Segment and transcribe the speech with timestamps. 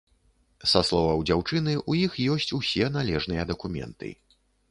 [0.69, 4.09] Са словаў дзяўчыны, у іх ёсць усе належныя дакументы.